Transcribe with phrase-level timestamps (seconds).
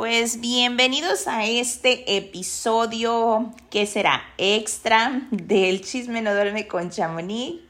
[0.00, 7.60] Pues bienvenidos a este episodio que será extra del Chisme No Duerme con Chamonix.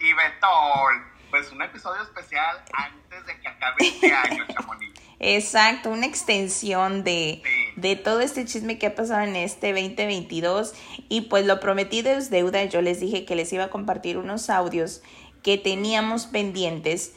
[0.00, 4.98] Y Betol, pues un episodio especial antes de que acabe este año, Chamonix.
[5.20, 7.42] Exacto, una extensión de,
[7.76, 10.72] de todo este chisme que ha pasado en este 2022.
[11.10, 14.48] Y pues lo prometí de deuda, yo les dije que les iba a compartir unos
[14.48, 15.02] audios
[15.42, 17.14] que teníamos pendientes,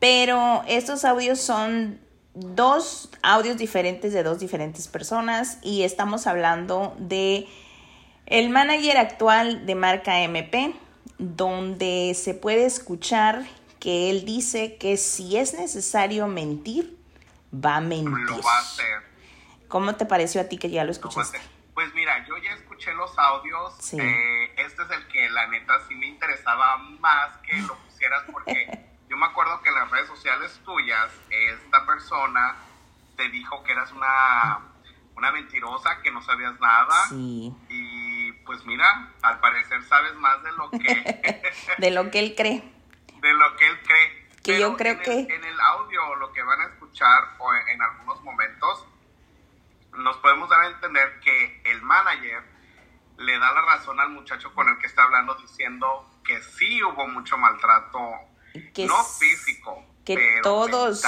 [0.00, 2.01] pero estos audios son
[2.34, 7.48] dos audios diferentes de dos diferentes personas y estamos hablando de
[8.26, 10.74] el manager actual de marca MP,
[11.18, 13.44] donde se puede escuchar
[13.78, 16.96] que él dice que si es necesario mentir,
[17.52, 18.12] va a mentir.
[18.12, 19.02] Lo va a hacer.
[19.68, 21.40] ¿Cómo te pareció a ti que ya lo escuchaste?
[21.74, 23.92] Pues mira, yo ya escuché los audios.
[23.94, 28.86] Eh, este es el que la neta sí me interesaba más que lo pusieras porque
[29.12, 32.56] yo me acuerdo que en las redes sociales tuyas, esta persona
[33.14, 34.60] te dijo que eras una,
[35.14, 36.94] una mentirosa, que no sabías nada.
[37.10, 37.54] Sí.
[37.68, 41.42] Y pues mira, al parecer sabes más de lo que...
[41.78, 42.64] de lo que él cree.
[43.20, 44.28] De lo que él cree.
[44.42, 45.12] Que yo creo que...
[45.12, 48.86] en el audio, lo que van a escuchar o en algunos momentos,
[49.92, 52.42] nos podemos dar a entender que el manager
[53.18, 57.06] le da la razón al muchacho con el que está hablando diciendo que sí hubo
[57.08, 58.31] mucho maltrato
[58.74, 59.84] que no físico.
[60.04, 61.04] Que todos,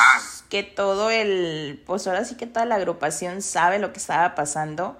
[0.48, 4.96] que todo el, pues ahora sí que toda la agrupación sabe lo que estaba pasando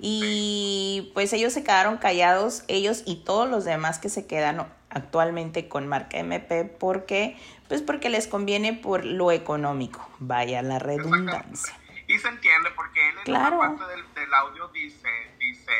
[0.00, 5.68] y pues ellos se quedaron callados, ellos y todos los demás que se quedan actualmente
[5.68, 7.36] con marca MP porque
[7.68, 11.78] pues porque les conviene por lo económico, vaya la redundancia.
[12.08, 13.58] Y se entiende porque él en claro.
[13.58, 15.08] parte del, del audio dice,
[15.38, 15.72] dice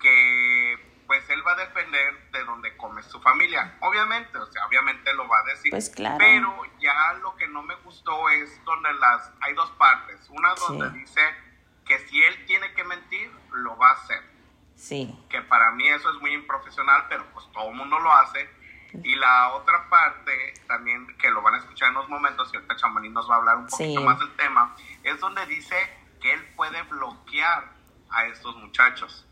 [0.00, 0.78] que
[1.14, 3.76] pues él va a defender de donde come su familia.
[3.80, 5.70] Obviamente, o sea, obviamente lo va a decir.
[5.70, 6.16] Pues claro.
[6.18, 10.28] Pero ya lo que no me gustó es donde las hay dos partes.
[10.30, 11.20] Una donde dice
[11.86, 14.22] que si él tiene que mentir, lo va a hacer.
[14.74, 15.16] Sí.
[15.30, 18.50] Que para mí eso es muy improfesional, pero pues todo el mundo lo hace.
[19.04, 22.76] Y la otra parte, también que lo van a escuchar en unos momentos, y ahorita
[22.76, 25.76] Chamaní nos va a hablar un poquito más del tema, es donde dice
[26.20, 27.72] que él puede bloquear
[28.10, 29.26] a estos muchachos.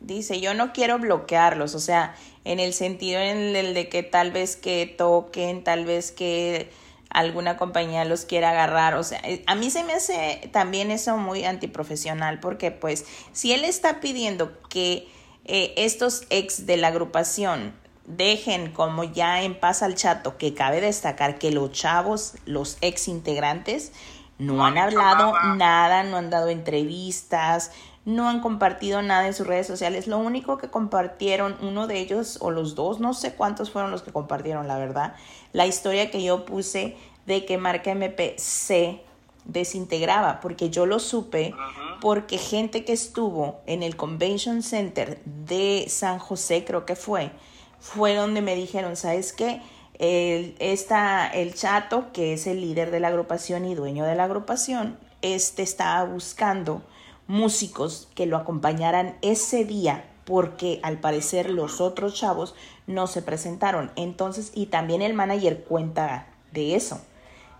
[0.00, 2.14] Dice, yo no quiero bloquearlos, o sea,
[2.44, 6.70] en el sentido en el de que tal vez que toquen, tal vez que
[7.08, 11.16] alguna compañía los quiera agarrar, o sea, eh, a mí se me hace también eso
[11.16, 15.08] muy antiprofesional, porque pues si él está pidiendo que
[15.46, 17.72] eh, estos ex de la agrupación
[18.06, 23.08] dejen como ya en paz al chato, que cabe destacar que los chavos, los ex
[23.08, 23.92] integrantes,
[24.38, 27.70] no, han hablado nada, no han dado entrevistas,
[28.04, 30.06] no han compartido nada en sus redes sociales.
[30.06, 34.02] Lo único que compartieron, uno de ellos o los dos, no sé cuántos fueron los
[34.02, 35.14] que compartieron, la verdad,
[35.52, 39.00] la historia que yo puse de que Marca MP se
[39.46, 41.54] desintegraba, porque yo lo supe,
[42.00, 47.30] porque gente que estuvo en el Convention Center de San José, creo que fue,
[47.78, 49.62] fue donde me dijeron, ¿sabes qué?
[49.98, 54.24] El, esta, el chato, que es el líder de la agrupación y dueño de la
[54.24, 56.82] agrupación, este estaba buscando
[57.26, 62.54] músicos que lo acompañaran ese día porque al parecer los otros chavos
[62.86, 63.90] no se presentaron.
[63.96, 67.00] Entonces, y también el manager cuenta de eso,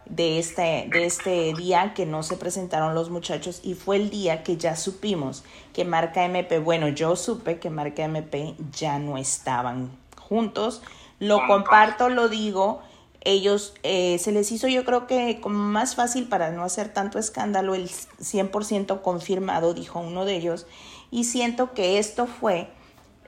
[0.07, 4.43] de este, de este día que no se presentaron los muchachos y fue el día
[4.43, 9.91] que ya supimos que Marca MP, bueno, yo supe que Marca MP ya no estaban
[10.19, 10.83] juntos.
[11.21, 12.83] Lo comparto, lo digo
[13.25, 17.19] ellos eh, se les hizo yo creo que como más fácil para no hacer tanto
[17.19, 20.67] escándalo el 100% confirmado, dijo uno de ellos,
[21.11, 22.69] y siento que esto fue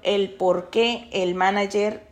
[0.02, 2.06] el por qué el manager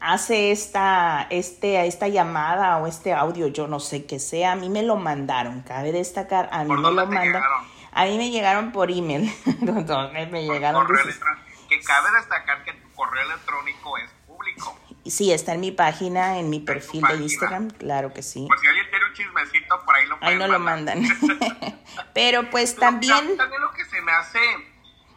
[0.00, 4.68] hace esta, este, esta llamada o este audio, yo no sé qué sea, a mí
[4.68, 7.42] me lo mandaron, cabe destacar, a mí me lo mandan,
[7.92, 10.86] a mí me llegaron por email, me llegaron...
[11.68, 14.10] que cabe destacar que tu correo electrónico es.
[15.04, 18.44] Sí, está en mi página, en mi perfil de Instagram, claro que sí.
[18.46, 21.02] Pues si alguien tiene un chismecito, por ahí lo Ahí no lo mandan.
[22.14, 23.36] Pero pues también...
[23.36, 24.38] También lo que se me hace,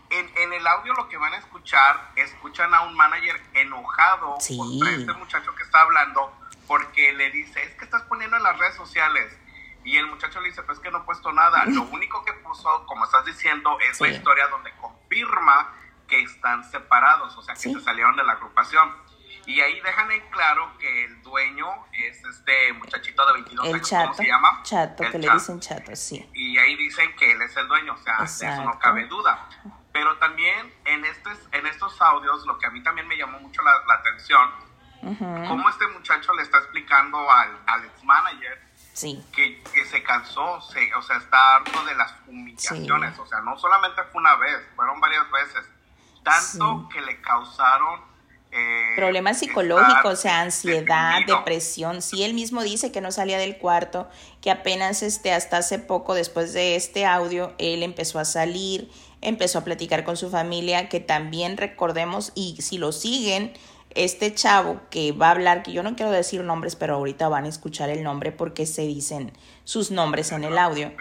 [0.10, 4.58] en, en, el audio lo que van a escuchar, escuchan a un manager enojado sí.
[4.58, 6.34] contra este muchacho que está hablando,
[6.68, 9.38] porque le dice, es que estás poniendo en las redes sociales.
[9.84, 11.64] Y el muchacho le dice, pues que no he puesto nada.
[11.68, 15.74] Lo único que puso, como estás diciendo, es la historia donde confirma
[16.08, 19.05] que están separados, o sea, que se salieron de la agrupación.
[19.46, 24.14] Y ahí dejan en claro que el dueño es este muchachito de 22 años, ¿cómo
[24.16, 24.62] se llama?
[24.64, 26.28] Chato, que le dicen chato, sí.
[26.34, 29.48] Y ahí dicen que él es el dueño, o sea, de eso no cabe duda.
[29.92, 33.62] Pero también en, estos, en estos audios, lo que a mí también me llamó mucho
[33.62, 34.50] la, atención,
[35.48, 38.60] cómo este muchacho le está explicando al, al ex manager
[38.94, 39.24] sí.
[39.32, 43.58] que, que, se cansó, se, o sea, está harto de las humillaciones, o sea, no
[43.60, 45.70] solamente fue una vez, fueron varias veces,
[46.24, 48.15] tanto que le causaron
[48.58, 52.02] eh, Problemas psicológicos, o sea, ansiedad, depresión.
[52.02, 54.08] Sí, él mismo dice que no salía del cuarto,
[54.42, 58.90] que apenas este, hasta hace poco, después de este audio, él empezó a salir,
[59.22, 63.54] empezó a platicar con su familia, que también recordemos, y si lo siguen,
[63.96, 67.46] este chavo que va a hablar, que yo no quiero decir nombres, pero ahorita van
[67.46, 69.32] a escuchar el nombre porque se dicen
[69.64, 70.92] sus nombres en el audio.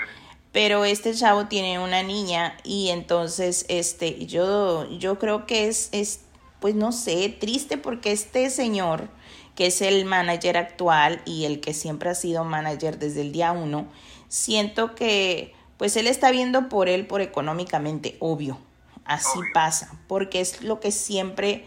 [0.52, 6.20] Pero este chavo tiene una niña y entonces este yo yo creo que es, es
[6.64, 9.11] pues no sé, triste porque este señor,
[9.55, 13.52] que es el manager actual y el que siempre ha sido manager desde el día
[13.52, 13.87] uno,
[14.28, 18.56] siento que pues él está viendo por él por económicamente, obvio,
[19.05, 21.66] así pasa, porque es lo que siempre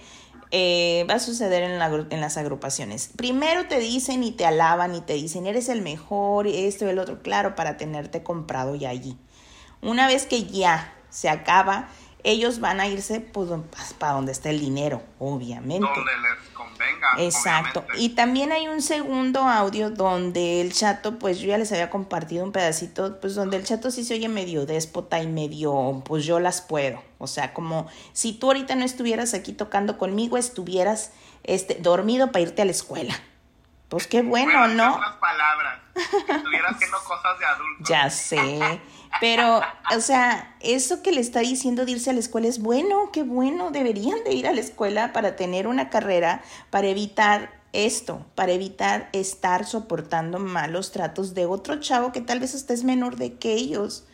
[0.50, 1.80] eh, va a suceder en,
[2.10, 3.12] en, las agrupaciones.
[3.16, 6.98] Primero te dicen y te alaban y te dicen, eres el mejor, esto y el
[6.98, 9.16] otro, claro, para tenerte comprado ya allí.
[9.80, 11.88] Una vez que ya se acaba,
[12.28, 13.50] ellos van a irse pues,
[13.98, 15.88] para donde está el dinero, obviamente.
[15.88, 17.08] Donde les convenga.
[17.20, 17.86] Exacto.
[17.98, 22.44] Y también hay un segundo audio donde el chato, pues yo ya les había compartido
[22.44, 26.42] un pedacito, pues donde el chato sí se oye medio déspota y medio, pues yo
[26.42, 27.02] las puedo.
[27.18, 31.14] O sea, como si tú ahorita no estuvieras aquí tocando conmigo, estuvieras
[31.44, 33.18] este, dormido para irte a la escuela.
[33.88, 35.00] Pues qué bueno, ¿no?
[35.22, 35.80] palabras.
[35.96, 37.88] Estuvieras haciendo cosas de adultos.
[37.90, 38.82] Ya sé.
[39.20, 39.62] Pero,
[39.96, 43.24] o sea, eso que le está diciendo de irse a la escuela es bueno, qué
[43.24, 48.52] bueno, deberían de ir a la escuela para tener una carrera, para evitar esto, para
[48.52, 53.38] evitar estar soportando malos tratos de otro chavo que tal vez usted es menor de
[53.38, 54.08] que ellos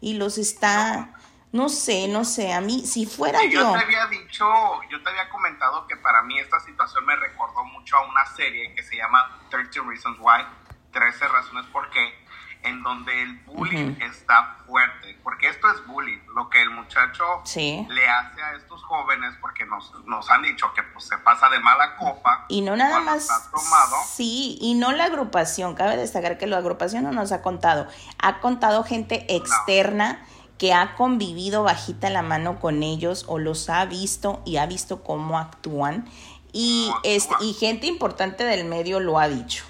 [0.00, 1.14] y los está,
[1.52, 3.60] no sé, no sé, a mí, si fuera yo...
[3.60, 3.72] Yo.
[3.72, 4.46] te había dicho,
[4.90, 8.74] yo te había comentado que para mí esta situación me recordó mucho a una serie
[8.74, 10.44] que se llama 13 Reasons Why,
[10.92, 12.19] 13 razones por qué
[12.62, 17.24] en donde el bullying está fuerte, porque esto es bullying, lo que el muchacho
[17.54, 21.58] le hace a estos jóvenes, porque nos, nos han dicho que pues, se pasa de
[21.60, 22.46] mala copa.
[22.48, 23.28] Y no nada más.
[23.50, 23.96] Tomado.
[24.06, 27.86] Sí, y no la agrupación, cabe destacar que la agrupación no nos ha contado,
[28.18, 30.24] ha contado gente externa.
[30.58, 35.02] que ha convivido bajita la mano con ellos o los ha visto y ha visto
[35.02, 36.04] cómo actúan
[36.52, 39.64] y, este, y gente importante del medio lo ha dicho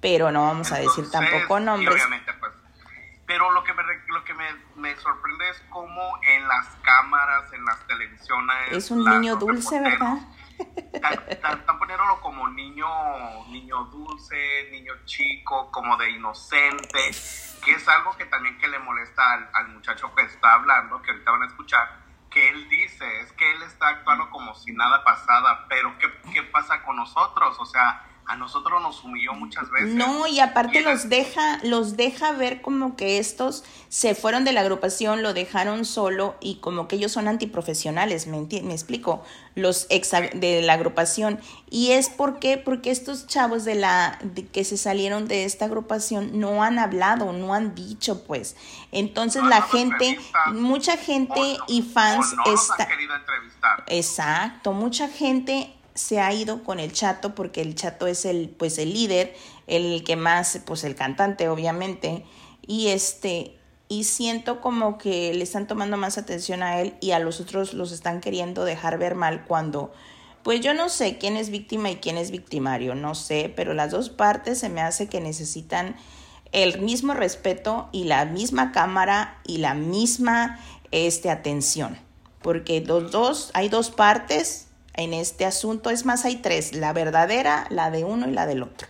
[0.00, 1.94] pero no vamos a decir tampoco nombres.
[1.94, 2.52] Obviamente, pues,
[3.28, 7.86] pero lo que me, lo que me, sorprende es cómo en las cámaras, en las
[7.86, 8.72] televisiones...
[8.72, 10.16] Es un niño dulce, ¿verdad?
[11.28, 12.86] Están, poniéndolo como niño,
[13.48, 17.10] niño dulce, niño chico, como de inocente,
[17.62, 21.10] que es algo que también que le molesta al, al muchacho que está hablando, que
[21.10, 25.04] ahorita van a escuchar, que él dice, es que él está actuando como si nada
[25.04, 27.56] pasada, pero ¿qué, qué pasa con nosotros?
[27.60, 29.94] O sea, a nosotros nos humilló muchas veces.
[29.94, 34.60] No, y aparte los deja, los deja ver como que estos se fueron de la
[34.60, 39.24] agrupación, lo dejaron solo y como que ellos son antiprofesionales, ¿me, me explico?
[39.54, 41.40] Los ex de la agrupación.
[41.70, 44.18] Y es porque, porque estos chavos de la
[44.52, 48.56] que se salieron de esta agrupación no han hablado, no han dicho, pues.
[48.92, 50.18] Entonces la gente,
[50.52, 52.88] mucha gente y fans está.
[53.86, 58.78] Exacto, mucha gente se ha ido con el chato porque el chato es el pues
[58.78, 59.34] el líder,
[59.66, 62.24] el que más pues el cantante obviamente.
[62.64, 63.56] Y este
[63.88, 67.74] y siento como que le están tomando más atención a él y a los otros
[67.74, 69.92] los están queriendo dejar ver mal cuando
[70.44, 73.90] pues yo no sé quién es víctima y quién es victimario, no sé, pero las
[73.90, 75.96] dos partes se me hace que necesitan
[76.52, 80.60] el mismo respeto y la misma cámara y la misma
[80.92, 81.98] este atención,
[82.40, 84.67] porque los dos hay dos partes
[84.98, 85.90] en este asunto.
[85.90, 88.88] Es más, hay tres, la verdadera, la de uno y la del otro.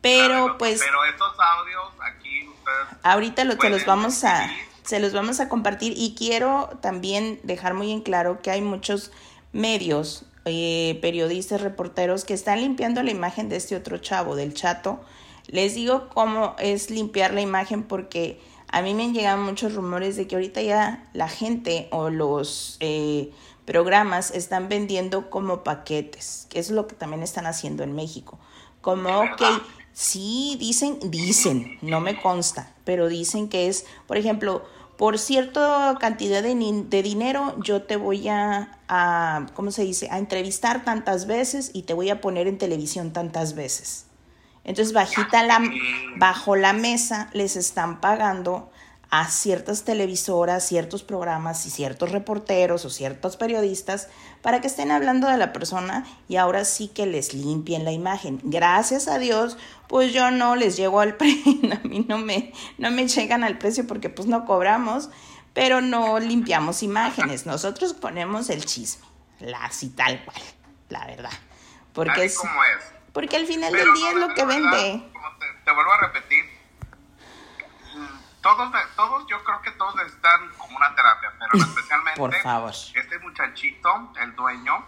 [0.00, 0.80] Pero pues...
[0.80, 2.98] Pero estos audios aquí ustedes...
[3.02, 4.50] Ahorita lo, se los vamos a...
[4.84, 9.12] Se los vamos a compartir y quiero también dejar muy en claro que hay muchos
[9.52, 15.00] medios, eh, periodistas, reporteros que están limpiando la imagen de este otro chavo, del chato.
[15.46, 20.16] Les digo cómo es limpiar la imagen porque a mí me han llegado muchos rumores
[20.16, 23.30] de que ahorita ya la gente o los eh,
[23.64, 28.38] programas están vendiendo como paquetes, que es lo que también están haciendo en México.
[28.80, 29.42] Como, ok,
[29.92, 34.64] sí, dicen, dicen, no me consta, pero dicen que es, por ejemplo,
[34.96, 40.18] por cierta cantidad de, de, dinero yo te voy a, a, ¿cómo se dice?, a
[40.18, 44.06] entrevistar tantas veces y te voy a poner en televisión tantas veces.
[44.64, 45.60] Entonces, bajita la,
[46.18, 48.70] bajo la mesa les están pagando
[49.12, 54.08] a ciertas televisoras, ciertos programas y ciertos reporteros o ciertos periodistas
[54.40, 58.40] para que estén hablando de la persona y ahora sí que les limpien la imagen.
[58.42, 62.90] Gracias a Dios, pues yo no les llego al precio, a mí no me, no
[62.90, 65.10] me llegan al precio porque pues no cobramos,
[65.52, 67.44] pero no limpiamos imágenes.
[67.44, 69.04] Nosotros ponemos el chisme,
[69.40, 70.40] la así tal cual,
[70.88, 71.38] la verdad.
[71.92, 72.40] Porque es, es,
[73.12, 75.04] Porque al final del día es lo que vende.
[75.66, 76.51] te vuelvo a repetir,
[78.42, 82.70] todos, todos, yo creo que todos necesitan como una terapia, pero especialmente Por favor.
[82.70, 84.84] este muchachito, el dueño,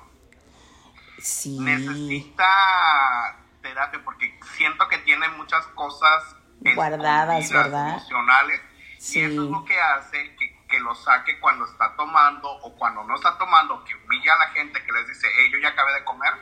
[1.18, 1.58] sí.
[1.60, 6.36] necesita terapia porque siento que tiene muchas cosas
[6.74, 7.90] guardadas, ¿verdad?
[7.90, 8.60] Emocionales.
[9.00, 13.04] Y eso es lo que hace que, que, lo saque cuando está tomando o cuando
[13.04, 15.92] no está tomando, que humilla a la gente, que les dice, hey, yo ya acabé
[15.92, 16.32] de comer,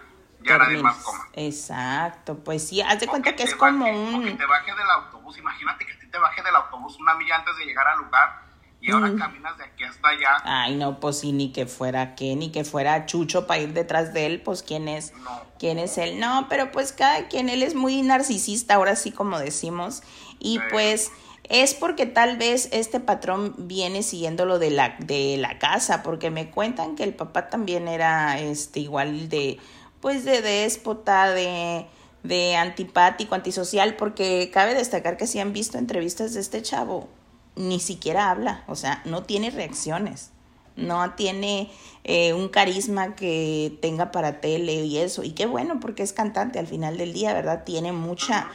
[0.44, 1.28] ya nadie más coma.
[1.34, 4.24] Exacto, pues sí, haz de cuenta que es como un...
[4.24, 7.64] que te baje del autobús, imagínate que te baje del autobús una milla antes de
[7.64, 8.42] llegar al lugar
[8.82, 9.18] y ahora mm.
[9.18, 10.36] caminas de aquí hasta allá.
[10.44, 14.12] Ay, no, pues sí, ni que fuera qué, ni que fuera Chucho para ir detrás
[14.12, 15.12] de él, pues quién es,
[15.58, 16.18] quién es él.
[16.18, 20.02] No, pero pues cada quien, él es muy narcisista, ahora sí como decimos,
[20.40, 21.12] y pues
[21.48, 26.30] es porque tal vez este patrón viene siguiendo lo de la, de la casa, porque
[26.30, 29.60] me cuentan que el papá también era este igual de,
[30.02, 31.86] pues de déspota, de
[32.22, 37.08] de antipático, antisocial, porque cabe destacar que si han visto entrevistas de este chavo,
[37.56, 40.30] ni siquiera habla, o sea, no tiene reacciones,
[40.76, 41.70] no tiene
[42.04, 46.58] eh, un carisma que tenga para tele y eso, y qué bueno, porque es cantante
[46.58, 47.64] al final del día, ¿verdad?
[47.64, 48.48] Tiene mucha,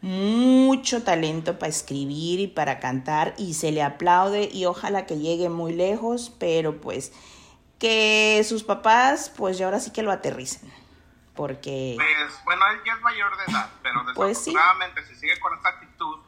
[0.00, 5.50] mucho talento para escribir y para cantar, y se le aplaude, y ojalá que llegue
[5.50, 7.12] muy lejos, pero pues
[7.78, 10.79] que sus papás, pues ya ahora sí que lo aterricen
[11.34, 11.94] porque...
[11.96, 15.70] Pues, bueno, él ya es mayor de edad, pero pues desafortunadamente si sigue con esta
[15.70, 16.18] actitud,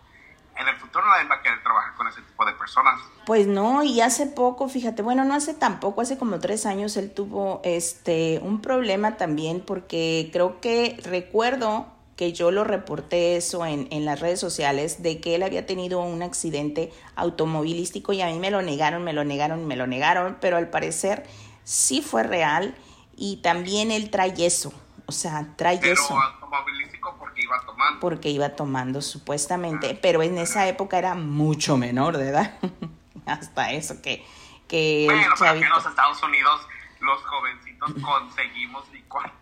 [0.57, 3.01] en el futuro nadie va a querer trabajar con ese tipo de personas.
[3.27, 7.13] Pues no, y hace poco, fíjate, bueno, no hace tampoco, hace como tres años él
[7.13, 13.89] tuvo este un problema también porque creo que recuerdo que yo lo reporté eso en,
[13.91, 18.39] en las redes sociales de que él había tenido un accidente automovilístico y a mí
[18.39, 21.25] me lo negaron, me lo negaron, me lo negaron, pero al parecer
[21.65, 22.75] sí fue real
[23.17, 24.73] y también él trae eso,
[25.13, 26.19] o sea, trae pero eso.
[26.19, 28.01] automovilístico porque iba tomando.
[28.01, 29.99] Porque iba tomando, supuestamente.
[30.01, 32.59] Pero en esa época era mucho menor de edad.
[33.27, 34.25] Hasta eso que.
[34.69, 35.67] que bueno, el chavito...
[35.67, 36.61] en los Estados Unidos
[37.01, 39.33] los jovencitos conseguimos licuar.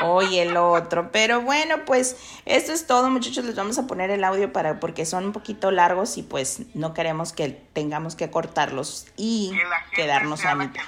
[0.00, 1.10] Oye, el otro.
[1.10, 3.44] Pero bueno, pues esto es todo, muchachos.
[3.44, 6.94] Les vamos a poner el audio para porque son un poquito largos y pues no
[6.94, 9.52] queremos que tengamos que cortarlos y
[9.94, 10.82] quedarnos a mitad.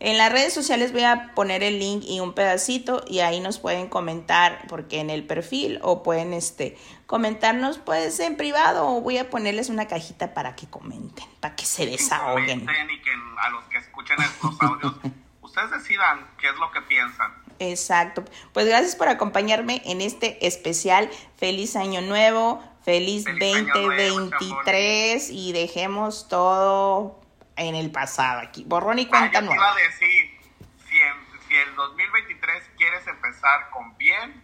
[0.00, 3.58] En las redes sociales voy a poner el link y un pedacito y ahí nos
[3.58, 9.18] pueden comentar porque en el perfil o pueden este comentarnos pues en privado o voy
[9.18, 12.60] a ponerles una cajita para que comenten, para que se desahoguen.
[12.60, 14.94] y que a los que escuchen estos audios
[15.42, 17.34] ustedes decidan qué es lo que piensan.
[17.58, 18.24] Exacto.
[18.52, 21.10] Pues gracias por acompañarme en este especial.
[21.36, 27.18] Feliz año nuevo, feliz, 2023 y dejemos todo
[27.58, 28.64] en el pasado aquí.
[28.64, 29.56] Borrón y ah, cuenta nueva.
[29.56, 30.40] iba a decir,
[30.88, 31.14] si, en,
[31.46, 34.42] si el 2023 quieres empezar con bien,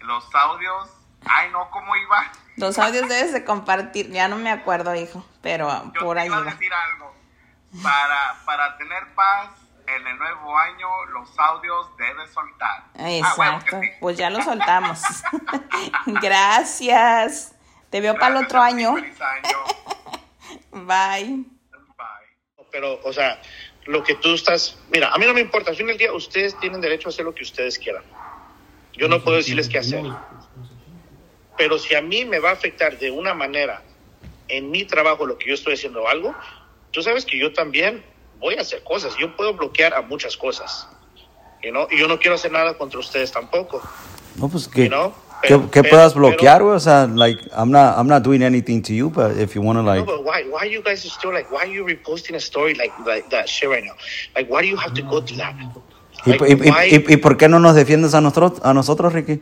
[0.00, 0.90] los audios,
[1.24, 2.30] ay no, ¿cómo iba?
[2.56, 6.38] Los audios debes de compartir, ya no me acuerdo, hijo, pero por ahí iba.
[6.38, 7.14] a decir algo,
[7.82, 9.50] para, para tener paz
[9.86, 12.84] en el nuevo año, los audios debes soltar.
[12.98, 15.00] Ah, Exacto, pues ya los soltamos.
[16.06, 17.54] Gracias.
[17.90, 18.96] Te veo para el otro año.
[18.96, 19.06] año.
[20.86, 21.57] Bye
[22.78, 23.42] pero, o sea,
[23.86, 26.56] lo que tú estás, mira, a mí no me importa, al fin del día ustedes
[26.60, 28.04] tienen derecho a hacer lo que ustedes quieran.
[28.92, 30.04] Yo no puedo decirles qué hacer.
[31.56, 33.82] Pero si a mí me va a afectar de una manera
[34.46, 36.36] en mi trabajo lo que yo estoy haciendo algo,
[36.92, 38.04] tú sabes que yo también
[38.38, 39.16] voy a hacer cosas.
[39.18, 40.88] Yo puedo bloquear a muchas cosas.
[41.64, 41.88] You know?
[41.90, 43.82] Y yo no quiero hacer nada contra ustedes tampoco.
[44.36, 46.76] No, pues que, pero, que, puedas bloquear, güey.
[46.76, 49.78] O sea, like, I'm not, I'm not doing anything to you, but if you want
[49.78, 50.00] to, like.
[50.00, 52.74] No, but why, why you guys are still, like, why are you reposting a story
[52.74, 53.94] like, like that shit right now?
[54.34, 55.54] Like, why do you have to go to that?
[55.56, 55.74] Like,
[56.26, 59.40] ¿Y, y, y, y, por qué no nos defiendes a nosotros, a nosotros Ricky?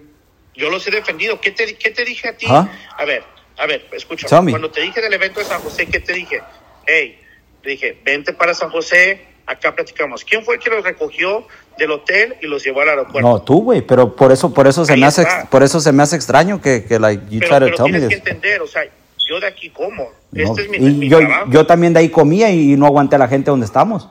[0.54, 1.40] Yo los he defendido.
[1.40, 2.46] ¿Qué te, qué te dije a ti?
[2.48, 2.68] ¿Ah?
[2.96, 3.24] A ver,
[3.56, 4.28] a ver, escucha.
[4.28, 6.42] Cuando te dije del evento de San José, ¿qué te dije?
[6.86, 7.18] Hey,
[7.62, 10.24] te dije, vente para San José, acá platicamos.
[10.24, 11.46] ¿Quién fue el que los recogió
[11.78, 13.20] del hotel y los llevó al aeropuerto?
[13.20, 16.02] No, tú, güey, pero por eso, por eso se me hace, por eso se me
[16.02, 18.08] hace extraño que, que like, you pero, try to tell me this.
[18.08, 18.82] que entender, o sea,
[19.28, 20.10] yo de aquí como.
[20.34, 21.18] Este es mi, y yo,
[21.48, 24.08] yo también de ahí comía y no aguanté a la gente donde estamos.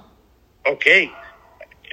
[0.65, 0.85] Ok.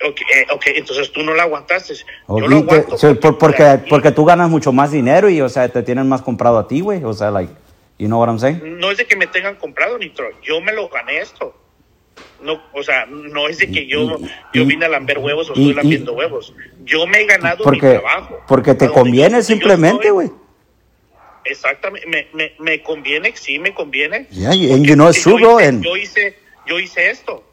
[0.04, 1.94] Okay, eh, ok, entonces tú no la aguantaste.
[2.28, 6.08] Yo lo aguanto porque, porque tú ganas mucho más dinero y, o sea, te tienen
[6.08, 7.04] más comprado a ti, güey.
[7.04, 7.52] O sea, like,
[7.98, 8.80] you know what I'm saying?
[8.80, 10.28] No es de que me tengan comprado, Nitro.
[10.42, 11.54] Yo me lo gané esto.
[12.42, 14.18] No, o sea, no es de que yo,
[14.52, 16.52] yo vine a lamber huevos o estoy lambiendo huevos.
[16.84, 18.40] Yo me he ganado porque, mi trabajo.
[18.48, 20.30] Porque te conviene simplemente, güey.
[21.44, 24.26] Exactamente, me, me, me, conviene, sí me conviene.
[24.30, 27.44] Yeah, and you know yo, hice, yo, hice, yo hice esto.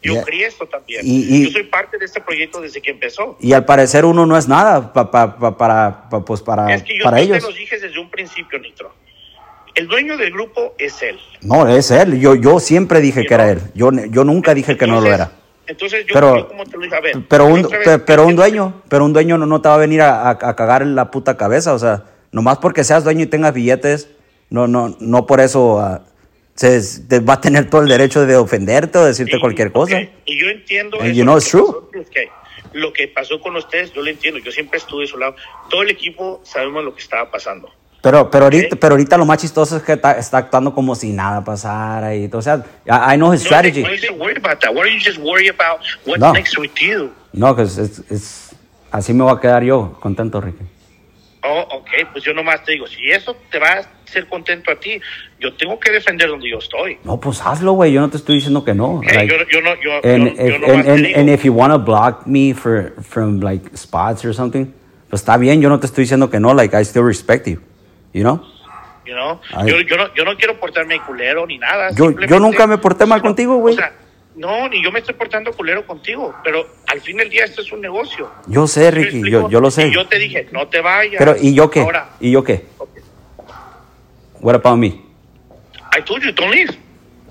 [0.00, 1.00] Yo crié esto también.
[1.04, 3.36] Y, yo soy parte de este proyecto desde que empezó.
[3.40, 6.96] Y al parecer uno no es nada pa, pa, pa, para, pues para, es que
[6.96, 7.38] yo, para ellos.
[7.38, 8.94] te los dije desde un principio, Nitro.
[9.78, 11.20] El dueño del grupo es él.
[11.40, 12.18] No, es él.
[12.18, 13.60] Yo, yo siempre dije que era él.
[13.76, 15.30] Yo, yo nunca dije que no lo era.
[15.68, 17.68] Entonces yo, pero, como te lo dije, a ver, pero un,
[18.04, 20.82] pero un dueño, pero un dueño no, no te va a venir a, a, cagar
[20.82, 24.08] en la puta cabeza, o sea, nomás porque seas dueño y tengas billetes,
[24.50, 26.00] no, no, no por eso uh,
[26.56, 30.00] se, te va a tener todo el derecho de ofenderte o decirte cualquier cosa.
[30.24, 30.98] Y yo entiendo.
[31.00, 31.88] And you know it's true.
[32.72, 34.40] lo que pasó con ustedes, yo lo entiendo.
[34.40, 35.36] Yo siempre estuve de su lado.
[35.70, 37.70] Todo el equipo sabemos lo que estaba pasando.
[38.10, 41.12] Pero, pero, ahorita, pero ahorita lo más chistoso es que está, está actuando como si
[41.12, 42.16] nada pasara.
[42.16, 43.82] Y, o sea, I, I know his strategy.
[43.82, 44.72] Why are you worried about that?
[44.72, 46.32] Why don't you just worry about what's no.
[46.32, 47.12] next with you?
[47.34, 48.56] No, que es,
[48.90, 50.64] así me voy a quedar yo contento, Ricky.
[51.44, 54.76] Oh, ok, pues yo nomás te digo, si eso te va a hacer contento a
[54.76, 55.00] ti,
[55.38, 56.96] yo tengo que defender donde yo estoy.
[57.04, 58.96] No, pues hazlo, güey, yo no te estoy diciendo que no.
[58.96, 61.52] Okay, like, yo, yo, no, yo, and, yo, if, yo and, and, and, if you
[61.52, 64.72] want to block me for, from, like, spots or something,
[65.10, 67.60] pues está bien, yo no te estoy diciendo que no, like, I still respect you,
[68.12, 68.40] you know?
[69.04, 69.40] You know?
[69.66, 71.90] Yo, yo, no, yo no quiero portarme culero ni nada.
[71.92, 73.74] Yo, yo nunca me porté mal contigo, güey.
[73.74, 73.92] O sea,
[74.36, 77.72] no, ni yo me estoy portando culero contigo, pero al fin del día esto es
[77.72, 78.30] un negocio.
[78.46, 79.88] Yo sé, Ricky, yo, yo lo sé.
[79.88, 81.16] Y yo te dije, no te vayas.
[81.18, 81.80] Pero, ¿y yo qué?
[81.80, 82.66] Ahora, ¿Y yo qué?
[82.78, 83.02] Okay.
[84.40, 84.86] What about me?
[84.86, 86.78] I told you, don't leave.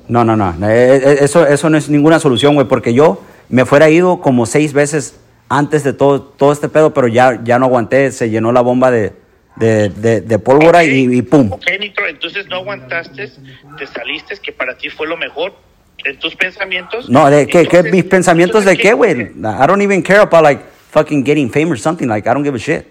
[0.08, 0.52] No, no, no.
[0.68, 4.46] Eh, eh, eso, eso no es ninguna solución, güey, porque yo me fuera ido como
[4.46, 8.52] seis veces antes de todo, todo este pedo, pero ya, ya no aguanté, se llenó
[8.52, 9.14] la bomba de,
[9.60, 11.06] de, de, de pólvora okay.
[11.06, 11.52] y, y, pum.
[11.52, 13.32] Ok, Nitro, entonces no aguantaste,
[13.78, 15.54] te saliste, que para ti fue lo mejor.
[16.06, 17.10] En tus pensamientos.
[17.10, 19.13] No, de qué, qué mis pensamientos de qué, güey.
[19.20, 22.08] I don't even care about like fucking getting fame or something.
[22.08, 22.86] Like I don't give a shit.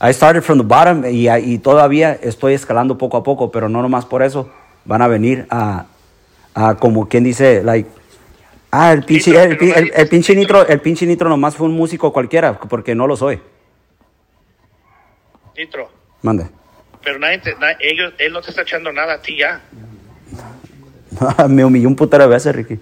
[0.00, 3.82] I started from the bottom y, y todavía estoy escalando poco a poco, pero no
[3.82, 4.50] nomás por eso
[4.84, 5.86] van a venir a,
[6.54, 7.88] a como quien dice, like,
[8.70, 11.66] ah, el pinche, nitro, el, el, el, el, pinche nitro, el pinche nitro nomás fue
[11.66, 13.40] un músico cualquiera, porque no lo soy.
[15.56, 15.90] Nitro.
[16.22, 16.46] Mande.
[17.02, 19.60] Pero nadie, te, nadie ellos, él no te está echando nada a ti ya.
[21.48, 22.78] Me humilló un putero de veces, Ricky.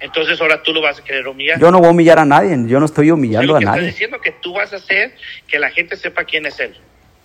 [0.00, 1.60] Entonces ahora tú lo vas a querer humillar.
[1.60, 3.80] Yo no voy a humillar a nadie, yo no estoy humillando a nadie.
[3.80, 5.14] Estás diciendo que tú vas a hacer
[5.46, 6.74] que la gente sepa quién es él.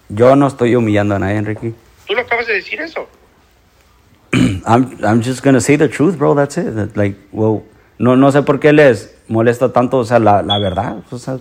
[0.10, 1.74] Yo no estoy humillando a nadie, Ricky.
[2.06, 3.08] Tú lo acabas de decir eso.
[4.34, 6.95] I'm, I'm just gonna say the truth, bro, that's it.
[6.95, 7.63] Like, well,
[7.98, 11.39] no, no sé por qué les molesta tanto, o sea, la, la verdad, o sea,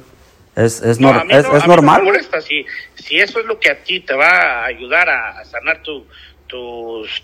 [0.56, 1.98] es, es, no, es, no, es normal.
[1.98, 2.40] No molesta.
[2.40, 2.64] Si,
[2.94, 6.06] si eso es lo que a ti te va a ayudar a, a sanar tu,
[6.46, 7.22] tus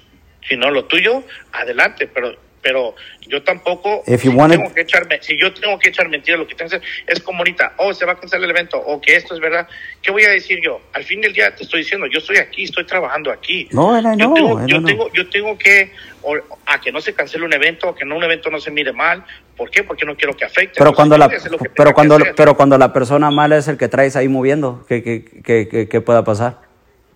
[0.49, 2.95] si no lo tuyo, adelante, pero pero
[3.27, 4.59] yo tampoco si, wanted...
[4.59, 7.21] tengo que echarme, si yo tengo que echar mentiras, lo que tengo que hacer es
[7.21, 9.67] como ahorita, oh, se va a cancelar el evento, o que esto es verdad,
[10.03, 10.81] ¿qué voy a decir yo?
[10.93, 13.69] Al fin del día te estoy diciendo, yo estoy aquí, estoy trabajando aquí.
[13.73, 14.87] No, no, yo tengo, yo, no.
[14.87, 18.17] tengo, yo tengo que, o, a que no se cancele un evento, a que no
[18.17, 19.25] un evento no se mire mal,
[19.57, 19.83] ¿por qué?
[19.85, 20.79] Porque no quiero que afecte.
[20.79, 21.31] Pero cuando la,
[21.75, 25.25] pero cuando, pero cuando la persona mala es el que traes ahí moviendo, ¿qué, qué,
[25.43, 26.59] qué, qué, pueda pasar?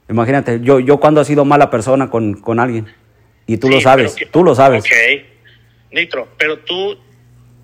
[0.08, 2.86] Imagínate, yo, yo cuando he sido mala persona con, con alguien,
[3.46, 4.84] y tú Sí, lo sabes, que- tú lo sabes.
[4.84, 4.92] Ok,
[5.92, 6.98] Nitro, pero tú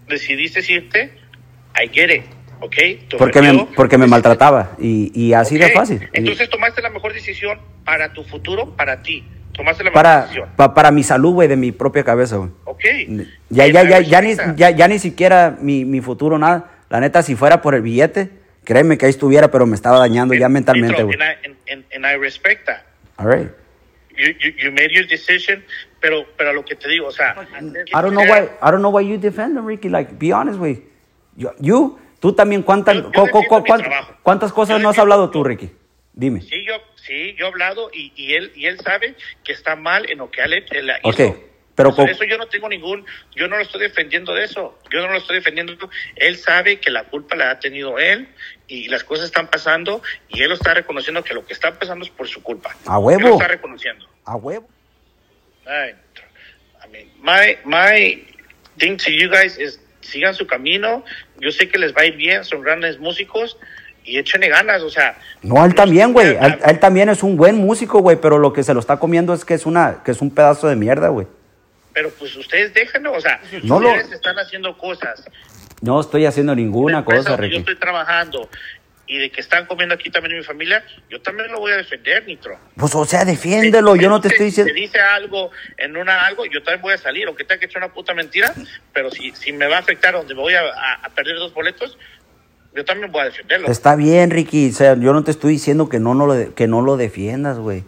[0.08, 1.18] decidiste irte,
[1.82, 2.24] I get it,
[2.60, 2.74] ¿ok?
[3.08, 6.08] Te Porque me, porque me maltrataba, y, y así de fácil.
[6.12, 9.24] Entonces tomaste la mejor decisión para tu futuro, para ti.
[9.60, 10.48] Tomaste la mejor para, decisión.
[10.56, 12.50] pa- para mi salud, güey, de mi propia cabeza, güey.
[12.64, 12.84] Ok.
[13.50, 16.70] Ya, ya, la ya, ya, ni, ya, ya ni siquiera mi, mi futuro, nada.
[16.88, 18.30] La neta, si fuera por el billete,
[18.64, 21.14] créeme que ahí estuviera, pero me estaba dañando ya mentalmente, güey.
[21.20, 22.82] and I- and- and- and I respect that.
[23.18, 23.50] All right.
[24.16, 25.62] You, you, you made your decision,
[26.00, 27.34] pero, pero lo que te digo, o sea...
[27.58, 29.88] I don't know why, I don't know why you defend him, Ricky.
[29.88, 30.82] Like, be honest, güey.
[31.36, 33.64] You, you, tú también, ¿cuántas, Yo- cu- cu- cu-
[34.22, 35.70] cuántas cosas Yo no has hablado tú, Ricky?
[36.12, 36.40] Dime.
[36.42, 36.74] Sí, yo,
[37.10, 40.30] sí, yo he hablado y, y él y él sabe que está mal en lo
[40.30, 41.08] que él, él hizo.
[41.08, 41.36] Ok,
[41.74, 45.00] pero Por eso yo no tengo ningún, yo no lo estoy defendiendo de eso, yo
[45.00, 45.76] no lo estoy defendiendo.
[46.16, 48.28] Él sabe que la culpa la ha tenido él
[48.68, 52.04] y las cosas están pasando y él lo está reconociendo que lo que está pasando
[52.04, 52.76] es por su culpa.
[52.86, 53.20] A huevo.
[53.20, 54.06] Él lo está reconociendo.
[54.24, 54.68] A huevo.
[55.66, 55.94] Ay,
[56.84, 58.24] I mean, my, my
[58.78, 61.04] thing to you guys is sigan su camino.
[61.40, 63.56] Yo sé que les va a ir bien, son grandes músicos
[64.10, 65.16] y échenle ganas, o sea.
[65.42, 66.36] No, él también, güey.
[66.66, 69.44] Él, también es un buen músico, güey, pero lo que se lo está comiendo es
[69.44, 71.28] que es una que es un pedazo de mierda, güey.
[71.92, 75.24] Pero pues ustedes déjenlo, o sea, no ustedes están haciendo cosas.
[75.80, 77.54] No estoy haciendo ninguna cosa, Ricky.
[77.54, 78.48] Yo estoy trabajando
[79.10, 81.76] y de que están comiendo aquí también en mi familia, yo también lo voy a
[81.76, 82.56] defender, Nitro.
[82.76, 84.72] Pues, o sea, defiéndelo, yo no te estoy diciendo...
[84.72, 87.82] Si dice algo en una algo, yo también voy a salir, aunque tenga que echar
[87.82, 88.54] una puta mentira,
[88.92, 90.62] pero si, si me va a afectar donde voy a,
[91.02, 91.98] a, perder dos boletos,
[92.74, 93.68] yo también voy a defenderlo.
[93.68, 96.66] Está bien, Ricky, o sea, yo no te estoy diciendo que no, no lo, que
[96.66, 97.84] no lo defiendas, güey.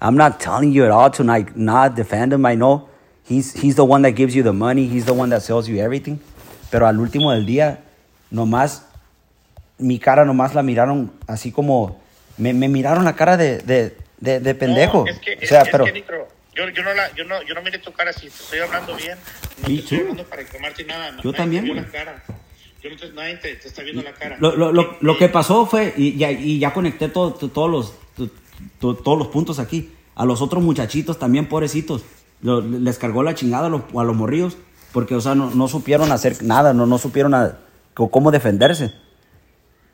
[0.00, 2.88] I'm not telling you at all to like, not defend him, I know.
[3.28, 5.78] He's, he's the one that gives you the money, he's the one that sells you
[5.78, 6.18] everything.
[6.70, 7.78] Pero al último del día,
[8.30, 8.84] nomás
[9.78, 12.00] mi cara nomás la miraron así como,
[12.36, 15.04] me, me miraron la cara de, de, de, pendejo.
[15.04, 15.84] No, es que, o sea, es, pero...
[15.84, 16.04] Que,
[16.54, 18.96] yo, yo, no la, yo, no, yo no miré tu cara así, te estoy hablando
[18.96, 19.16] bien,
[19.62, 21.12] no te estoy hablando para quemarte nada.
[21.12, 21.86] No, yo también.
[21.92, 22.22] Cara.
[22.82, 24.36] Yo no te, nadie te, te, está viendo la cara.
[24.40, 27.94] Lo, lo, lo, lo que pasó fue, y ya, y ya conecté todo, todos, los,
[28.78, 32.02] todos los puntos aquí, a los otros muchachitos también, pobrecitos,
[32.40, 34.56] les cargó la chingada a los, a los morrillos,
[34.92, 37.58] porque, o sea, no, no supieron hacer nada, no, no supieron a,
[37.94, 38.92] cómo defenderse.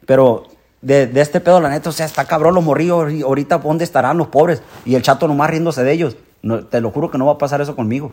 [0.06, 0.44] Pero
[0.82, 3.10] de, de, este pedo, la neta, o sea, está cabrón los morrillos.
[3.22, 4.62] Ahorita, ¿dónde estarán los pobres?
[4.84, 6.16] Y el chato nomás riéndose de ellos.
[6.42, 8.12] No, te lo juro que no va a pasar eso conmigo.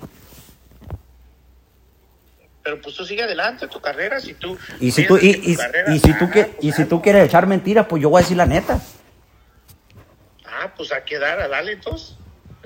[2.63, 4.57] Pero pues tú sigue adelante tu carrera, si tú...
[4.79, 5.57] Y si tú, y, y,
[5.93, 8.37] y, si tú, que, y si tú quieres echar mentiras, pues yo voy a decir
[8.37, 8.79] la neta.
[10.45, 12.15] Ah, pues hay que dar, dale entonces.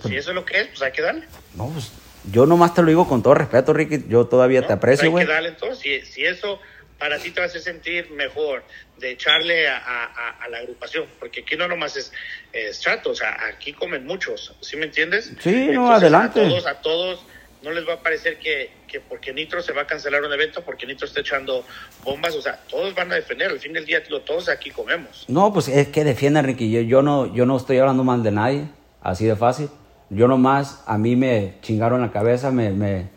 [0.04, 1.26] Si eso es lo que es, pues hay que darle.
[1.54, 1.92] No, pues
[2.32, 4.06] yo nomás te lo digo con todo respeto, Ricky.
[4.10, 5.22] Yo todavía te pues, aprecio, güey.
[5.22, 5.80] hay que darle entonces.
[5.80, 6.60] Si, si eso
[7.00, 8.64] para ti te va a hacer sentir mejor
[8.98, 12.12] de echarle a, la agrupación, porque aquí no nomás es,
[12.54, 15.34] es, chato, o sea, aquí comen muchos, ¿sí me entiendes?
[15.40, 16.40] Sí, no, adelante.
[16.40, 17.20] A todos, a todos
[17.66, 20.62] no les va a parecer que, que, porque Nitro se va a cancelar un evento,
[20.64, 21.66] porque Nitro está echando
[22.04, 25.26] bombas, o sea, todos van a defender, al fin del día todos aquí comemos.
[25.28, 28.32] No, pues es que defiendan, Ricky, yo, yo, no, yo no estoy hablando mal de
[28.32, 28.68] nadie,
[29.02, 29.70] así de fácil.
[30.10, 33.10] Yo nomás, a mí me chingaron la cabeza, me, me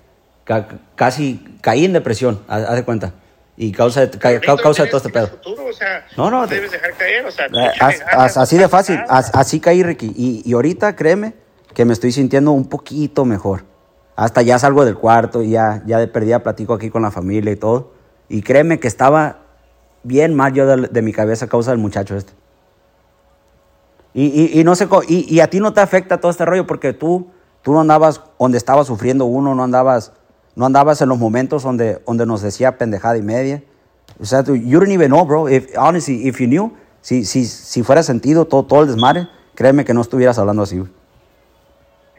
[0.97, 3.13] casi caí en depresión, haz de cuenta
[3.61, 5.31] y causa, de, causa de todo este pedo.
[6.17, 6.47] no, no.
[6.47, 7.73] Debes dejar caer, o sea, eh,
[8.17, 10.13] así de fácil, así caí, Ricky.
[10.17, 11.35] Y, y, ahorita, créeme,
[11.75, 13.65] que me estoy sintiendo un poquito mejor.
[14.19, 17.53] Hasta ya salgo del cuarto y ya, ya de perdida platico aquí con la familia
[17.53, 17.93] y todo.
[18.29, 19.43] Y créeme que estaba
[20.03, 22.33] bien mal yo de, mi cabeza a causa del muchacho este.
[24.15, 26.93] Y, y, no sé, y, y, a ti no te afecta todo este rollo porque
[26.93, 27.29] tú,
[27.63, 30.11] tú no andabas donde estaba sufriendo uno, no andabas
[30.57, 33.63] no andabas en los momentos donde, donde nos decía pendejada y media.
[34.19, 35.49] O sea, tú, you don't even know, bro.
[35.49, 39.85] If, honestly, if you knew, si, si, si fuera sentido todo, todo el desmadre, créeme
[39.85, 40.83] que no estuvieras hablando así.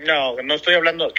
[0.06, 1.14] No, no estoy hablando.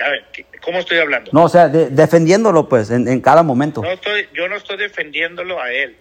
[0.63, 1.31] ¿Cómo estoy hablando?
[1.33, 3.83] No, o sea, defendiéndolo, pues, en, en, cada momento.
[3.83, 5.97] No estoy, yo no estoy defendiéndolo a él.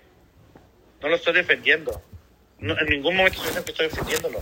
[1.02, 2.02] No lo estoy defendiendo.
[2.60, 4.40] en ningún momento estoy, estoy defendiéndolo.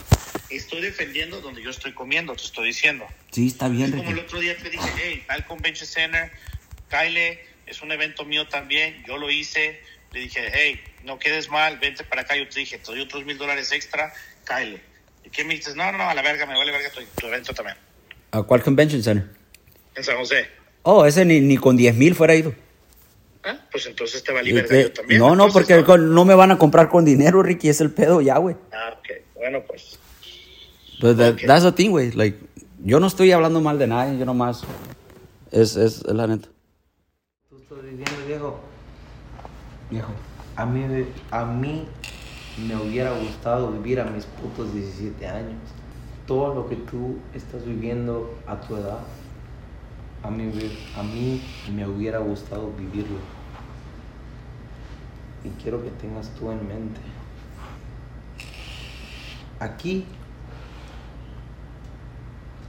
[0.49, 3.05] Estoy defendiendo donde yo estoy comiendo, te estoy diciendo.
[3.31, 3.89] Sí, está bien.
[3.89, 6.31] Es como el otro día te dije, hey, al Convention Center
[6.89, 9.81] Kyle, es un evento mío también, yo lo hice,
[10.13, 13.25] le dije, hey, no quedes mal, vente para acá, yo te dije, te doy otros
[13.25, 14.13] mil dólares extra,
[14.45, 14.81] Kyle.
[15.23, 15.75] ¿Y qué me dices?
[15.75, 17.77] No, no, a la verga, me vale verga tu, evento también.
[18.31, 19.29] ¿A cuál convention center?
[19.95, 20.47] En San José.
[20.83, 22.53] Oh, ese ni, ni con 10 mil fuera ido.
[23.43, 25.19] Ah, pues entonces te vale verga yo también.
[25.19, 26.25] No, no, porque ¿no?
[26.25, 28.55] me van a comprar con dinero, Ricky, es el pedo ya, güey.
[28.73, 29.97] Ah, ok, bueno, pues.
[30.99, 32.11] Pues that's the thing, güey.
[32.11, 32.37] Like,
[32.83, 34.63] yo no estoy hablando mal de nadie, yo nomás.
[35.51, 36.49] Es, es, es la neta
[37.97, 38.59] viviendo, viejo.
[39.89, 40.11] Viejo,
[40.55, 41.87] a mí, a mí
[42.67, 45.55] me hubiera gustado vivir a mis putos 17 años.
[46.27, 48.99] Todo lo que tú estás viviendo a tu edad,
[50.23, 50.51] a mí,
[50.97, 51.41] a mí
[51.73, 53.17] me hubiera gustado vivirlo.
[55.43, 56.99] Y quiero que tengas tú en mente.
[59.59, 60.05] Aquí,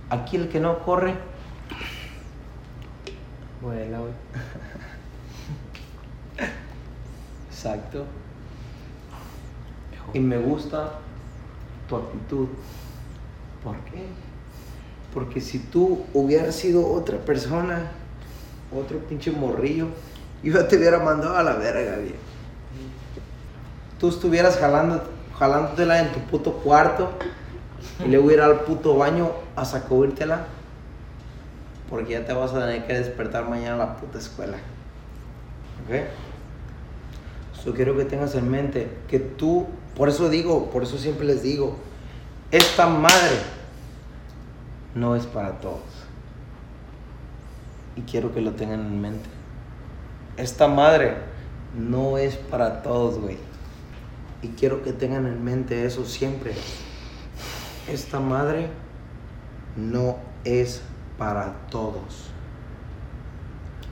[0.08, 1.16] aquí el que no corre,
[3.60, 4.12] vuela, güey.
[7.50, 8.04] Exacto.
[10.14, 10.92] Y me gusta
[11.88, 12.48] tu actitud.
[13.68, 14.06] ¿Por qué?
[15.12, 17.90] Porque si tú hubieras sido otra persona,
[18.76, 19.88] otro pinche morrillo,
[20.42, 22.16] yo te hubiera mandado a la verga, bien.
[23.98, 25.02] Tú estuvieras jalando,
[25.38, 27.10] jalándotela en tu puto cuarto
[28.04, 30.46] y le hubiera al puto baño a sacudírtela.
[31.90, 34.58] Porque ya te vas a tener que despertar mañana a la puta escuela.
[35.86, 36.04] ¿Ok?
[37.64, 41.42] Yo quiero que tengas en mente que tú, por eso digo, por eso siempre les
[41.42, 41.76] digo,
[42.50, 43.36] esta madre
[44.98, 45.80] no es para todos.
[47.96, 49.28] Y quiero que lo tengan en mente.
[50.36, 51.16] Esta madre
[51.76, 53.38] no es para todos, güey.
[54.42, 56.54] Y quiero que tengan en mente eso siempre.
[57.88, 58.68] Esta madre
[59.76, 60.82] no es
[61.16, 62.30] para todos.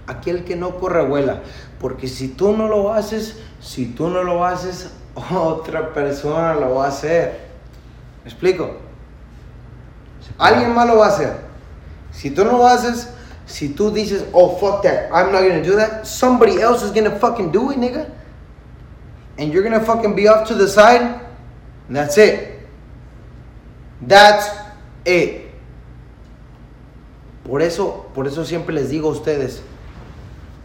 [0.07, 1.43] Aquel que no corre vuela.
[1.81, 4.93] Porque si tú no lo haces, si tú no lo haces,
[5.35, 7.47] otra persona lo va a hacer.
[8.23, 8.86] ¿Me explico?
[10.39, 11.37] Alguien más lo va a hacer.
[12.13, 13.09] Si tú no lo haces,
[13.47, 17.19] si tú dices, oh fuck that, I'm not gonna do that, somebody else is gonna
[17.19, 18.11] fucking do it, nigga.
[19.39, 21.21] And you're gonna fucking be off to the side,
[21.89, 22.61] and that's it.
[24.01, 24.49] That's
[25.05, 25.43] it.
[27.45, 29.61] Por eso, por eso siempre les digo a ustedes,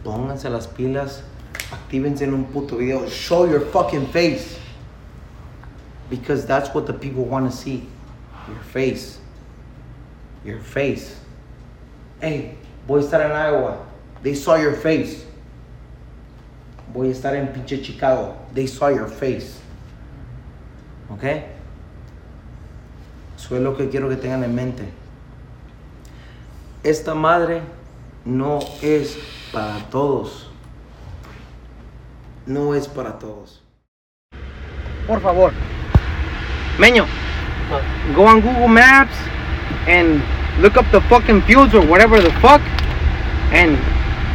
[0.04, 1.22] pónganse las pilas,
[1.70, 4.58] actívense en un puto video, show your fucking face.
[6.10, 7.86] Because that's what the people want to see.
[8.48, 9.18] Your face.
[10.44, 11.16] Your face.
[12.20, 13.76] Hey, voy a estar en Iowa.
[14.22, 15.24] They saw your face.
[16.92, 18.36] Voy a estar en pinche Chicago.
[18.54, 19.60] They saw your face.
[21.10, 21.24] ¿Ok?
[23.36, 24.84] Eso es lo que quiero que tengan en mente.
[26.82, 27.62] Esta madre
[28.24, 29.16] no es
[29.52, 30.50] para todos.
[32.46, 33.62] No es para todos.
[35.06, 35.52] Por favor.
[36.78, 37.06] Meño,
[38.16, 39.14] go on Google Maps
[39.86, 40.22] and
[40.62, 42.60] look up the fucking fields or whatever the fuck.
[43.52, 43.76] And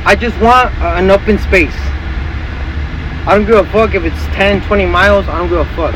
[0.06, 1.76] I just want an open space.
[3.26, 5.28] I don't give a fuck if it's 10, 20 miles.
[5.28, 5.94] I don't give a fuck.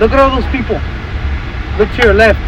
[0.00, 0.80] Look at all those people.
[1.78, 2.40] Look to your left.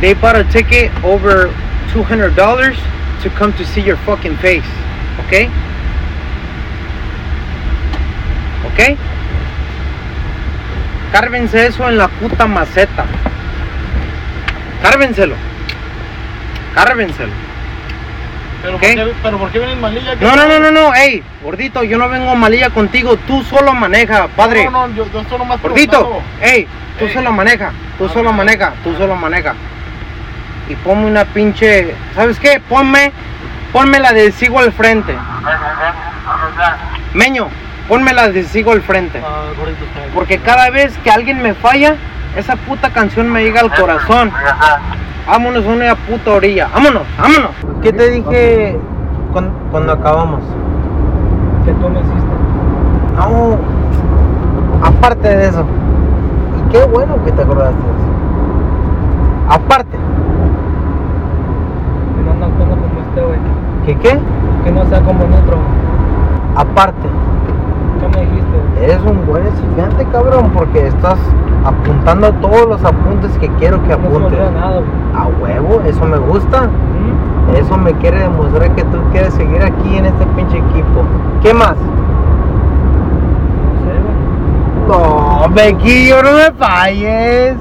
[0.00, 1.48] They bought a ticket over
[1.88, 4.64] $200 to come to see your fucking face.
[5.26, 5.46] Okay?
[8.72, 8.96] Okay?
[11.12, 13.29] Cárvense eso en la puta maceta.
[14.82, 15.34] Cárvenselo.
[16.74, 17.32] Cárvenselo.
[18.62, 18.94] Pero, ¿Qué?
[18.94, 20.16] ¿por qué, pero ¿por qué vienes malilla?
[20.16, 23.72] ¿Qué No, no, no, no, no, ey, gordito, yo no vengo malilla contigo, tú solo
[23.72, 24.66] maneja, padre.
[24.66, 26.66] No, no, yo, yo estoy nomás Gordito, ey,
[26.98, 27.14] tú Ey.
[27.14, 29.54] solo maneja, tú Ah, solo maneja, tú solo maneja.
[30.68, 32.60] Y ponme una pinche, ¿sabes qué?
[32.68, 33.12] Ponme,
[33.72, 35.16] ponme la de sigo al frente.
[37.14, 37.48] Meño,
[37.88, 39.22] ponme la de sigo al frente.
[39.24, 39.46] Ah.
[40.14, 41.96] Porque cada vez que alguien me falla,
[42.36, 44.30] esa puta canción me llega al corazón.
[45.26, 46.68] Vámonos a una puta orilla.
[46.72, 47.50] Vámonos, vámonos.
[47.82, 48.78] ¿Qué te dije
[49.32, 50.40] cuando, cuando acabamos?
[51.64, 52.16] ¿Qué tú me hiciste?
[53.16, 53.58] No,
[54.82, 55.64] aparte de eso.
[56.58, 58.10] Y qué bueno que te acordaste de eso.
[59.50, 59.96] Aparte,
[62.16, 63.38] Que no anda actuando como este, güey.
[63.86, 64.18] ¿que qué?
[64.64, 65.58] Que no sea como en otro.
[66.56, 67.52] Aparte, ¿Qué
[68.30, 68.84] dijiste?
[68.84, 71.18] eres un buen estudiante, cabrón, porque estás
[71.64, 74.38] apuntando todos los apuntes que quiero que No apuntes.
[74.38, 74.50] güey.
[75.14, 76.62] A huevo, eso me gusta.
[76.62, 77.54] ¿Mm?
[77.56, 81.02] Eso me quiere demostrar que tú quieres seguir aquí en este pinche equipo.
[81.42, 81.76] ¿Qué más?
[84.88, 85.40] No.
[85.46, 87.56] No, Bequillo, no me falles.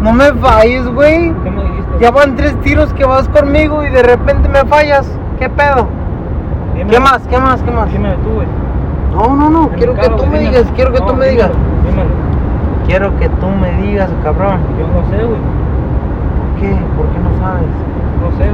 [0.00, 1.32] No me falles, güey.
[1.42, 1.98] ¿Qué me dijiste?
[2.00, 5.10] Ya van tres tiros que vas conmigo y de repente me fallas.
[5.38, 5.86] ¿Qué pedo?
[6.74, 7.20] Dime, ¿Qué más?
[7.28, 7.62] ¿Qué más?
[7.62, 7.90] ¿Qué más?
[7.92, 8.46] Dime tú, güey.
[9.20, 9.68] No, no, no.
[9.76, 10.64] Quiero que tú me digas.
[10.74, 11.50] Quiero que tú me digas.
[12.86, 14.60] Quiero que tú me digas, cabrón.
[14.78, 15.40] Yo no sé, güey.
[16.58, 16.74] ¿Qué?
[16.96, 17.68] ¿Por qué no sabes?
[18.22, 18.48] No sé,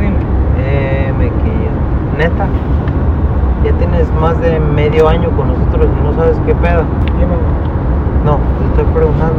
[0.00, 0.16] dime.
[0.58, 1.70] Eh, me quillo.
[2.18, 2.46] Neta.
[3.64, 6.82] Ya tienes más de medio año con nosotros y no sabes qué pedo.
[7.16, 7.36] Dime.
[8.24, 9.38] No, te estoy preguntando.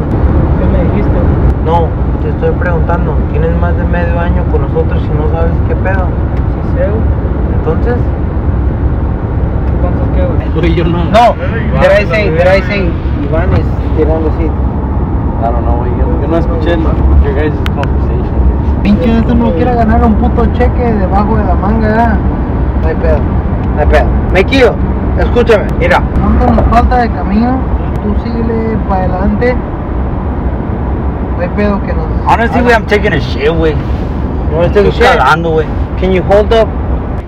[0.58, 1.18] ¿Qué me dijiste?
[1.66, 1.88] No,
[2.22, 3.16] te estoy preguntando.
[3.32, 6.06] Tienes más de medio año con nosotros y no sabes qué pedo.
[6.54, 7.02] Sí sé, güey.
[7.58, 7.96] Entonces.
[10.22, 10.74] Entonces, ¿qué, güey?
[10.74, 11.04] Yo no.
[11.04, 12.62] No, Iván, did I say, I güey.
[12.62, 12.90] say,
[13.24, 14.44] Iván es tirando así.
[14.44, 15.90] I don't know, güey.
[15.98, 18.40] Yo, yo no escuché el- your guys' conversation.
[18.82, 22.16] Pinche esto no quiere ganar un puto cheque debajo de la manga.
[22.82, 23.18] No hay pedo,
[23.74, 24.06] no hay pedo.
[24.32, 24.74] Mequillo,
[25.18, 26.00] escúchame, mira.
[26.20, 27.58] ¿Cuánto nos falta de camino?
[28.02, 29.54] Tú síguele para adelante.
[31.36, 32.06] No hay pedo que nos...
[32.26, 33.74] Honestly, güey, I'm taking a shit, güey.
[34.52, 35.66] No estoy Estoy cagando, güey.
[36.00, 36.68] Can you hold up?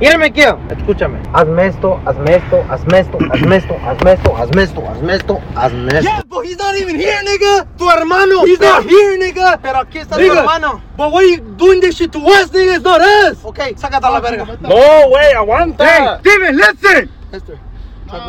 [0.03, 1.19] Escúchame.
[1.33, 5.93] Hazme esto, hazme esto, hazme esto, hazme esto, hazme esto, hazme esto, hazme esto, hazme
[5.99, 6.03] esto.
[6.11, 7.67] Yeah, but he's not even here, nigga.
[7.79, 8.45] Tu hermano.
[8.45, 9.61] He's not here, nigga.
[9.63, 10.83] Pero aquí está Nigga, tu hermano.
[10.97, 12.75] But why you doing this shit to us, nigga?
[12.77, 13.39] It's not us.
[13.45, 14.45] Ok, sácate a la verga.
[14.61, 16.19] No, güey, aguanta.
[16.21, 17.11] Steven, listen.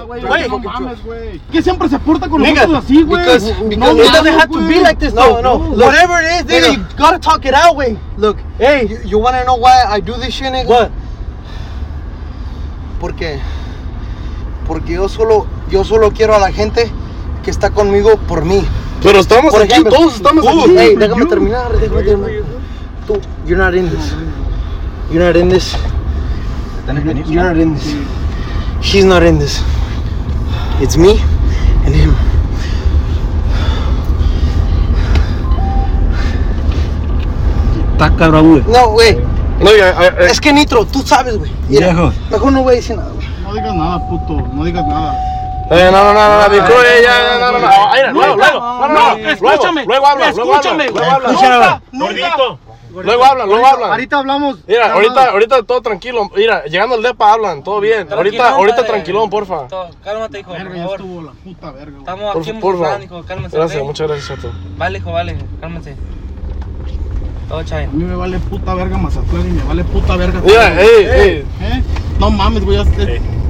[0.07, 1.41] Güey, no mames, güey.
[1.51, 3.19] Que siempre se porta con Nigga, nosotros así, güey.
[3.21, 5.41] because, because No it doesn't have to be like this, No, though.
[5.41, 5.87] no, look.
[5.87, 6.77] Whatever it is, nigga, Nigga.
[6.91, 7.97] you gotta talk it out, güey.
[8.17, 10.67] Look, Hey, you, you wanna know why I do this shit, nigga?
[10.67, 10.91] what?
[13.03, 13.37] Porque,
[14.65, 16.89] porque yo solo, yo solo quiero a la gente
[17.43, 18.63] que está conmigo por mí.
[19.01, 20.73] Pero estamos Por aquí, ejemplo, todos estamos aquí.
[20.77, 22.31] Hey, déjame terminar, déjame terminar.
[23.05, 24.15] Tú, you're not in this.
[25.11, 25.75] You're not in this.
[27.27, 27.93] You're not in this.
[28.79, 29.61] She's not in this.
[30.79, 31.19] It's me
[37.91, 38.63] Está cabrón, güey.
[38.69, 39.32] No, güey.
[39.63, 41.51] No, ya, eh, eh, Es que Nitro, tú sabes, güey.
[41.69, 42.11] Viejo.
[42.29, 43.27] Mejor no voy a decir nada, güey.
[43.43, 44.33] No digas nada, puto.
[44.53, 45.15] No digas nada.
[45.71, 49.17] eh, no, no, no, no, no, ya, ya, no, no, no, luego, luego, no, no,
[49.17, 51.81] no, escúchame, luego, luego habla, luego habla, escúchame, luego habla.
[51.93, 52.59] Gordito,
[53.01, 53.91] luego hablan, luego hablan.
[53.91, 54.57] Ahorita hablamos.
[54.67, 59.29] Mira, ahorita, ahorita todo tranquilo, mira, llegando al depa hablan, todo bien, ahorita, ahorita tranquilón,
[59.29, 59.67] porfa.
[60.03, 60.99] Cálmate, hijo, por Verga, ya favor.
[60.99, 61.97] estuvo la puta verga.
[61.99, 63.57] Estamos Por- aquí en hijo, cálmese.
[63.57, 64.53] Gracias, muchas gracias, Chato.
[64.77, 65.95] Vale, hijo, vale, cálmese.
[67.53, 67.87] Todo chayo.
[67.87, 70.41] A mí me vale puta verga Mazatlán y me vale puta verga.
[70.43, 70.79] Mira, todo.
[70.79, 71.45] ey, ey.
[71.61, 71.83] ¿Eh?
[72.19, 72.79] No mames, güey.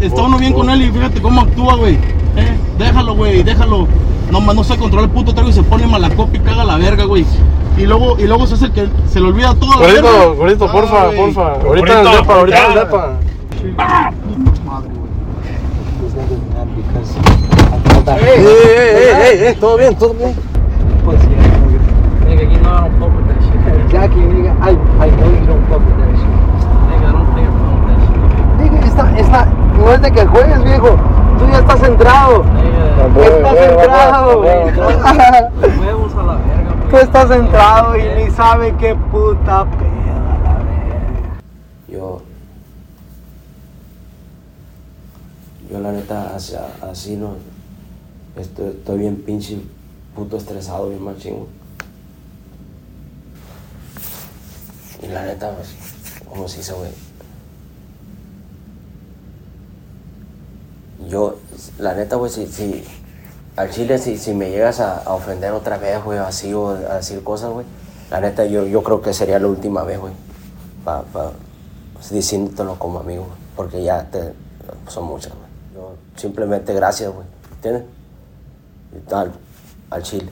[0.02, 1.94] está- uno bien con él y fíjate cómo actúa, güey.
[2.36, 2.54] ¿Eh?
[2.78, 3.88] Déjalo, güey, déjalo.
[4.30, 6.76] No, ma- no se controla el puto trago y se pone malacopa y caga la
[6.76, 7.26] verga, güey.
[7.78, 9.72] Y luego, y luego se hace el que se le olvida todo.
[9.80, 10.02] la verga.
[10.02, 11.54] Gordito, gordito, porfa, Ay, porfa.
[11.66, 13.14] Ahorita el depa, ahorita el depa.
[14.66, 15.08] Madre, güey.
[18.20, 20.36] Ey, ey, ey, ey, ey, todo bien, todo bien.
[22.44, 23.00] You know I don't
[23.94, 24.18] with that shit.
[24.18, 24.52] Exactly, nigga.
[24.60, 26.28] I, I know you don't fuck with that shit.
[26.90, 28.22] Nigga, I don't think I'm with that shit.
[28.60, 29.46] Nigga, esta, esta,
[29.78, 30.98] no es de que juegues, viejo.
[31.40, 32.44] Tú ya estás centrado.
[32.44, 32.84] Nigga,
[33.24, 34.42] Estás centrado.
[34.42, 41.42] huevos a la verga, Tú estás centrado y ni sabe qué puta peda la verga.
[41.88, 42.22] Yo,
[45.72, 47.36] yo la neta, así, así no,
[48.36, 49.60] estoy, estoy bien pinche,
[50.16, 51.48] puto estresado, bien machín.
[55.04, 55.70] Y la neta, pues,
[56.30, 56.92] como se dice, güey.
[61.10, 61.38] Yo,
[61.78, 62.84] la neta, güey, si, si,
[63.58, 67.22] al chile, si, si me llegas a, ofender otra vez, güey, así, o a decir
[67.24, 67.66] cosas, güey,
[68.10, 70.14] la neta, yo, yo creo que sería la última vez, güey,
[70.86, 71.32] pa, pa,
[72.10, 74.34] diciéndotelo como amigo, porque ya te,
[74.88, 75.44] son muchas, güey.
[75.76, 77.84] Yo simplemente gracias, güey, ¿entiendes?
[78.96, 79.34] Y tal,
[79.90, 80.32] al chile.